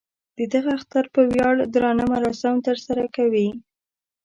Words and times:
د 0.37 0.39
دغه 0.53 0.69
اختر 0.77 1.05
په 1.13 1.21
ویاړ 1.31 1.55
درانه 1.75 2.03
مراسم 2.13 2.55
تر 2.67 2.77
سره 2.85 3.03
کوي. 3.15 3.47